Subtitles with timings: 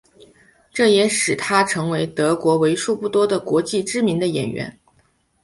[0.73, 4.79] 这也使他成为了德国为数不多的国际知名的演员。